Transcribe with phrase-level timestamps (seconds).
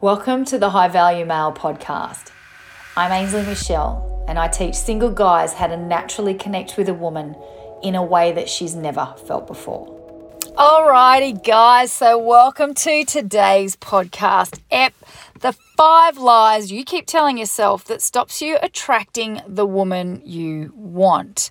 [0.00, 2.30] Welcome to the High Value Male podcast.
[2.96, 7.34] I'm Ainsley Michelle, and I teach single guys how to naturally connect with a woman
[7.82, 9.88] in a way that she's never felt before.
[10.56, 14.94] Alrighty, guys, so welcome to today's podcast ep
[15.40, 21.50] the five lies you keep telling yourself that stops you attracting the woman you want.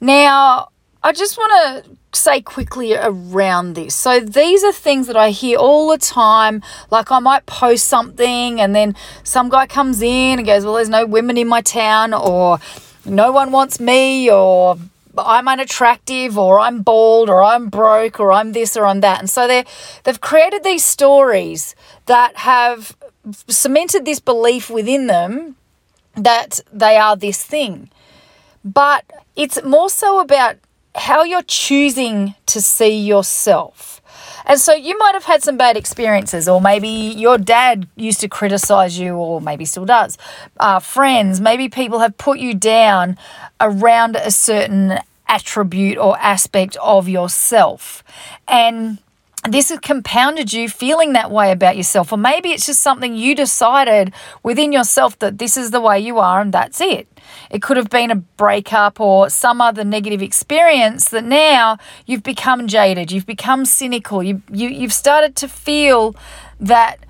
[0.00, 0.70] Now,
[1.04, 3.94] I just want to say quickly around this.
[3.94, 6.62] So, these are things that I hear all the time.
[6.90, 10.88] Like, I might post something, and then some guy comes in and goes, Well, there's
[10.88, 12.58] no women in my town, or
[13.04, 14.78] no one wants me, or
[15.18, 19.20] I'm unattractive, or I'm bald, or I'm broke, or I'm this, or I'm that.
[19.20, 19.66] And so they
[20.04, 21.74] they've created these stories
[22.06, 22.96] that have
[23.46, 25.56] cemented this belief within them
[26.16, 27.90] that they are this thing.
[28.64, 29.04] But
[29.36, 30.56] it's more so about
[30.94, 34.00] how you're choosing to see yourself.
[34.46, 38.28] And so you might have had some bad experiences, or maybe your dad used to
[38.28, 40.18] criticize you, or maybe still does.
[40.60, 43.16] Uh, friends, maybe people have put you down
[43.60, 48.04] around a certain attribute or aspect of yourself.
[48.46, 48.98] And
[49.48, 52.12] this has compounded you feeling that way about yourself.
[52.12, 56.18] Or maybe it's just something you decided within yourself that this is the way you
[56.18, 57.06] are and that's it.
[57.50, 62.66] It could have been a breakup or some other negative experience that now you've become
[62.66, 66.14] jaded, you've become cynical, you, you, you've started to feel
[66.58, 67.04] that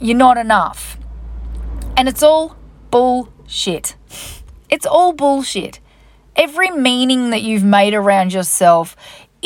[0.00, 0.98] you're not enough.
[1.96, 2.56] And it's all
[2.90, 3.96] bullshit.
[4.68, 5.80] It's all bullshit.
[6.34, 8.96] Every meaning that you've made around yourself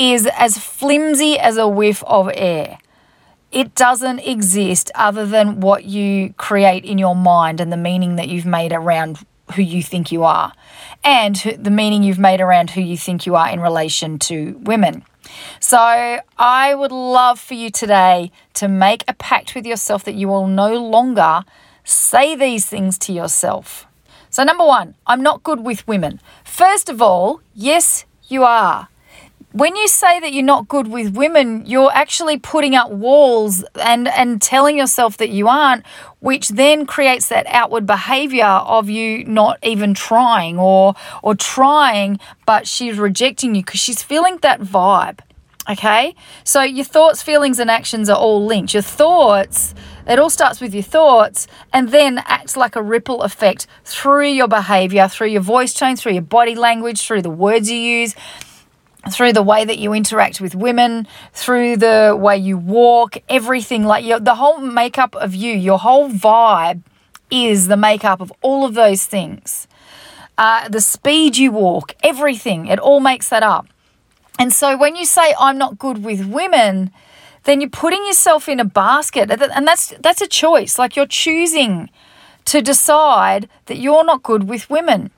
[0.00, 2.78] is as flimsy as a whiff of air.
[3.52, 8.30] It doesn't exist other than what you create in your mind and the meaning that
[8.30, 9.18] you've made around
[9.54, 10.54] who you think you are,
[11.04, 15.04] and the meaning you've made around who you think you are in relation to women.
[15.58, 20.28] So, I would love for you today to make a pact with yourself that you
[20.28, 21.44] will no longer
[21.84, 23.86] say these things to yourself.
[24.30, 26.20] So, number one, I'm not good with women.
[26.42, 28.88] First of all, yes, you are
[29.52, 34.06] when you say that you're not good with women, you're actually putting up walls and,
[34.06, 35.84] and telling yourself that you aren't,
[36.20, 42.68] which then creates that outward behavior of you not even trying or or trying, but
[42.68, 45.18] she's rejecting you because she's feeling that vibe.
[45.68, 46.14] Okay?
[46.44, 48.72] So your thoughts, feelings, and actions are all linked.
[48.72, 49.74] Your thoughts,
[50.06, 54.48] it all starts with your thoughts and then acts like a ripple effect through your
[54.48, 58.14] behavior, through your voice tone, through your body language, through the words you use
[59.10, 64.04] through the way that you interact with women, through the way you walk, everything like
[64.04, 66.82] your, the whole makeup of you, your whole vibe
[67.30, 69.66] is the makeup of all of those things.
[70.36, 73.66] Uh, the speed you walk, everything, it all makes that up.
[74.38, 76.90] And so when you say, I'm not good with women,
[77.44, 79.30] then you're putting yourself in a basket.
[79.30, 80.78] And that's, that's a choice.
[80.78, 81.90] Like you're choosing
[82.46, 85.10] to decide that you're not good with women.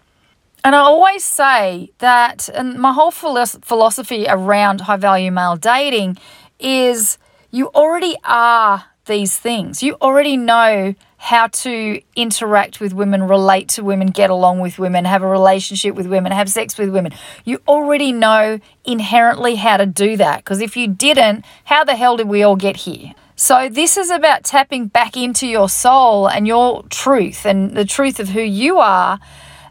[0.64, 6.18] And I always say that, and my whole philosophy around high value male dating
[6.60, 7.18] is
[7.50, 9.82] you already are these things.
[9.82, 15.04] You already know how to interact with women, relate to women, get along with women,
[15.04, 17.12] have a relationship with women, have sex with women.
[17.44, 20.38] You already know inherently how to do that.
[20.38, 23.14] Because if you didn't, how the hell did we all get here?
[23.34, 28.20] So, this is about tapping back into your soul and your truth and the truth
[28.20, 29.18] of who you are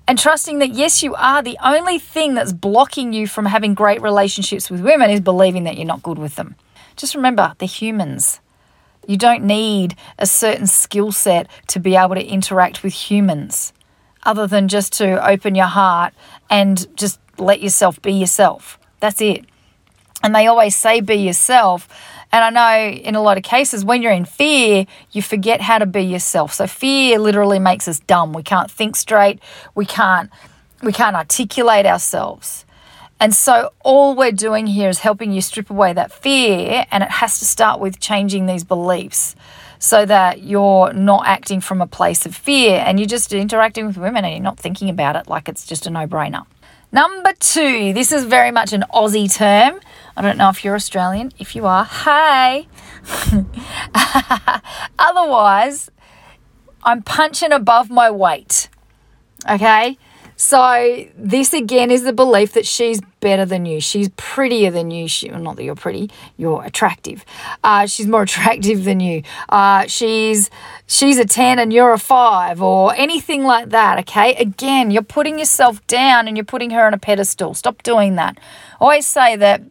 [0.07, 1.41] and trusting that yes, you are.
[1.41, 5.77] The only thing that's blocking you from having great relationships with women is believing that
[5.77, 6.55] you're not good with them.
[6.95, 8.39] Just remember, they're humans.
[9.07, 13.73] You don't need a certain skill set to be able to interact with humans
[14.23, 16.13] other than just to open your heart
[16.49, 18.77] and just let yourself be yourself.
[18.99, 19.45] That's it.
[20.23, 21.87] And they always say be yourself.
[22.31, 25.79] And I know in a lot of cases, when you're in fear, you forget how
[25.79, 26.53] to be yourself.
[26.53, 28.33] So fear literally makes us dumb.
[28.33, 29.39] We can't think straight.
[29.75, 30.29] We can't
[30.81, 32.65] we can't articulate ourselves.
[33.19, 37.11] And so all we're doing here is helping you strip away that fear, and it
[37.11, 39.35] has to start with changing these beliefs
[39.77, 43.97] so that you're not acting from a place of fear and you're just interacting with
[43.97, 46.45] women and you're not thinking about it like it's just a no brainer.
[46.91, 49.79] Number two, this is very much an Aussie term.
[50.17, 51.31] I don't know if you're Australian.
[51.39, 52.67] If you are, hey.
[54.99, 55.89] Otherwise,
[56.83, 58.67] I'm punching above my weight.
[59.49, 59.97] Okay?
[60.43, 63.79] So, this again is the belief that she's better than you.
[63.79, 65.07] She's prettier than you.
[65.07, 67.23] She, well, not that you're pretty, you're attractive.
[67.63, 69.21] Uh, she's more attractive than you.
[69.49, 70.49] Uh, she's
[70.87, 74.33] she's a 10 and you're a 5 or anything like that, okay?
[74.33, 77.53] Again, you're putting yourself down and you're putting her on a pedestal.
[77.53, 78.39] Stop doing that.
[78.79, 79.61] Always say that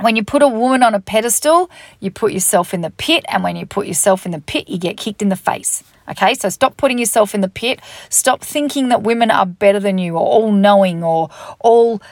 [0.00, 3.24] when you put a woman on a pedestal, you put yourself in the pit.
[3.28, 5.84] And when you put yourself in the pit, you get kicked in the face.
[6.08, 7.80] Okay, so stop putting yourself in the pit.
[8.08, 11.30] Stop thinking that women are better than you or all knowing or
[11.60, 12.02] all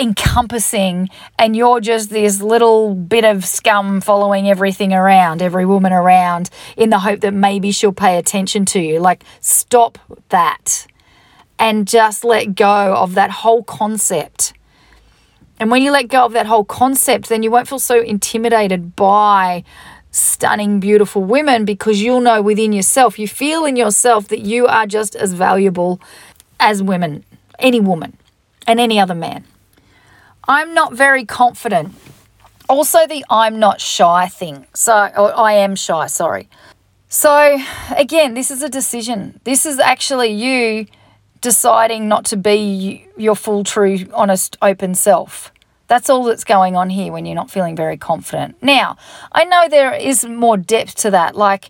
[0.00, 1.08] encompassing
[1.38, 6.90] and you're just this little bit of scum following everything around, every woman around, in
[6.90, 8.98] the hope that maybe she'll pay attention to you.
[8.98, 9.98] Like, stop
[10.30, 10.86] that
[11.58, 14.52] and just let go of that whole concept.
[15.58, 18.96] And when you let go of that whole concept, then you won't feel so intimidated
[18.96, 19.64] by
[20.10, 24.86] stunning, beautiful women because you'll know within yourself, you feel in yourself that you are
[24.86, 26.00] just as valuable
[26.60, 27.24] as women,
[27.58, 28.16] any woman,
[28.66, 29.44] and any other man.
[30.46, 31.94] I'm not very confident.
[32.68, 34.66] Also, the I'm not shy thing.
[34.74, 36.48] So, I am shy, sorry.
[37.08, 37.58] So,
[37.96, 39.40] again, this is a decision.
[39.44, 40.86] This is actually you
[41.44, 45.52] deciding not to be your full, true, honest, open self.
[45.88, 48.56] That's all that's going on here when you're not feeling very confident.
[48.62, 48.96] Now,
[49.30, 51.36] I know there is more depth to that.
[51.36, 51.68] Like,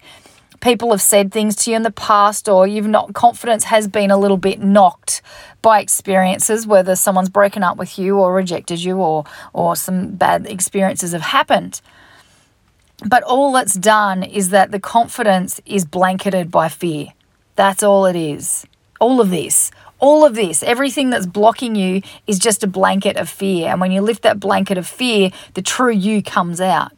[0.60, 4.12] people have said things to you in the past or you've not confidence has been
[4.12, 5.20] a little bit knocked
[5.60, 10.46] by experiences whether someone's broken up with you or rejected you or or some bad
[10.46, 11.82] experiences have happened
[13.04, 17.08] but all that's done is that the confidence is blanketed by fear
[17.56, 18.64] that's all it is
[19.04, 23.28] all of this all of this everything that's blocking you is just a blanket of
[23.28, 26.92] fear and when you lift that blanket of fear the true you comes out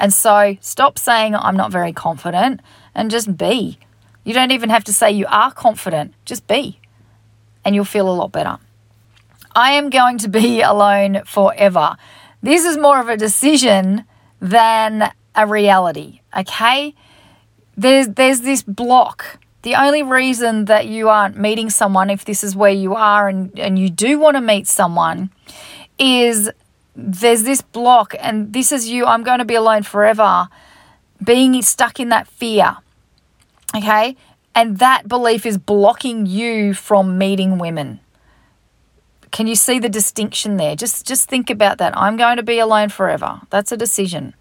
[0.00, 2.60] and so stop saying I'm not very confident
[2.94, 3.78] and just be.
[4.24, 6.80] You don't even have to say you are confident, just be.
[7.64, 8.58] And you'll feel a lot better.
[9.54, 11.96] I am going to be alone forever.
[12.42, 14.06] This is more of a decision
[14.40, 16.94] than a reality, okay?
[17.76, 19.38] There's there's this block.
[19.62, 23.56] The only reason that you aren't meeting someone if this is where you are and,
[23.58, 25.30] and you do want to meet someone
[25.98, 26.50] is
[26.96, 30.48] there's this block and this is you I'm going to be alone forever
[31.22, 32.78] being stuck in that fear.
[33.76, 34.16] Okay?
[34.54, 38.00] And that belief is blocking you from meeting women.
[39.30, 40.74] Can you see the distinction there?
[40.74, 41.96] Just just think about that.
[41.96, 43.42] I'm going to be alone forever.
[43.50, 44.34] That's a decision.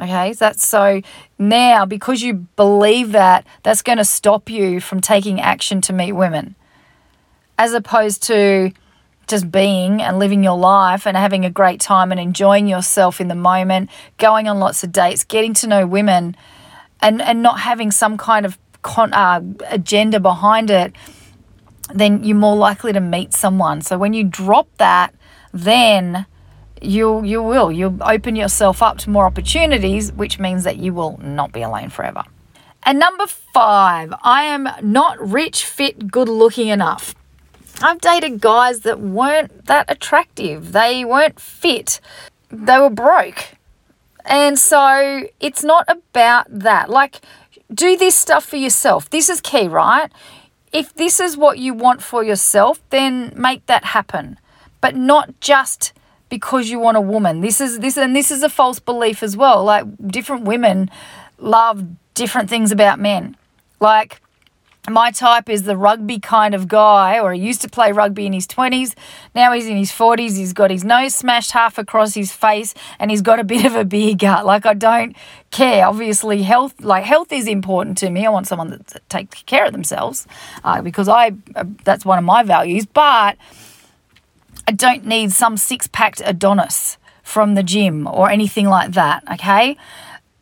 [0.00, 0.32] Okay?
[0.32, 1.02] That's so
[1.38, 6.12] now because you believe that, that's going to stop you from taking action to meet
[6.12, 6.54] women.
[7.58, 8.72] As opposed to
[9.26, 13.28] just being and living your life and having a great time and enjoying yourself in
[13.28, 16.36] the moment, going on lots of dates, getting to know women,
[17.00, 20.94] and, and not having some kind of con, uh, agenda behind it,
[21.94, 23.80] then you're more likely to meet someone.
[23.82, 25.14] So when you drop that,
[25.52, 26.26] then
[26.80, 31.18] you you will you'll open yourself up to more opportunities, which means that you will
[31.22, 32.24] not be alone forever.
[32.82, 37.14] And number five, I am not rich, fit, good looking enough.
[37.82, 40.72] I've dated guys that weren't that attractive.
[40.72, 42.00] They weren't fit.
[42.50, 43.54] They were broke.
[44.24, 46.90] And so it's not about that.
[46.90, 47.20] Like,
[47.72, 49.08] do this stuff for yourself.
[49.10, 50.10] This is key, right?
[50.72, 54.38] If this is what you want for yourself, then make that happen.
[54.80, 55.92] But not just
[56.30, 57.42] because you want a woman.
[57.42, 59.62] This is this and this is a false belief as well.
[59.64, 60.90] Like different women
[61.38, 61.84] love
[62.14, 63.36] different things about men.
[63.80, 64.20] Like
[64.88, 68.32] my type is the rugby kind of guy, or he used to play rugby in
[68.32, 68.94] his 20s.
[69.34, 70.36] Now he's in his 40s.
[70.36, 73.74] He's got his nose smashed half across his face and he's got a bit of
[73.74, 74.46] a beer gut.
[74.46, 75.14] Like, I don't
[75.50, 75.86] care.
[75.86, 78.24] Obviously, health, like, health is important to me.
[78.24, 80.26] I want someone that takes care of themselves
[80.64, 82.86] uh, because I, uh, that's one of my values.
[82.86, 83.36] But
[84.70, 89.24] I don't need some six packed Adonis from the gym or anything like that.
[89.32, 89.76] Okay.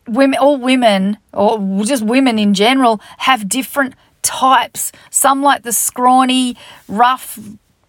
[0.06, 4.92] Women, all women, or just women in general, have different types.
[5.08, 6.58] Some like the scrawny,
[6.88, 7.38] rough,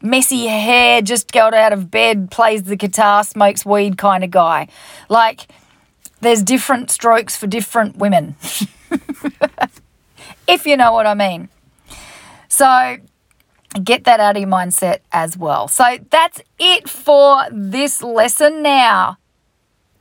[0.01, 4.69] messy hair, just got out of bed, plays the guitar, smokes weed kind of guy.
[5.09, 5.45] Like,
[6.21, 8.37] there's different strokes for different women.
[10.47, 11.49] if you know what I mean.
[12.47, 12.95] So,
[13.83, 15.67] get that out of your mindset as well.
[15.67, 19.17] So, that's it for this lesson now.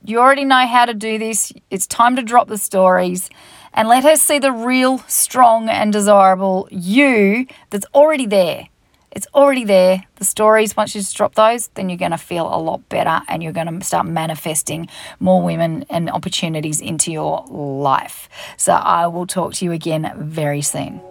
[0.03, 1.51] You already know how to do this.
[1.69, 3.29] It's time to drop the stories
[3.73, 8.69] and let her see the real, strong, and desirable you that's already there.
[9.11, 10.05] It's already there.
[10.15, 13.21] The stories, once you just drop those, then you're going to feel a lot better
[13.27, 14.87] and you're going to start manifesting
[15.19, 18.29] more women and opportunities into your life.
[18.55, 21.01] So I will talk to you again very soon.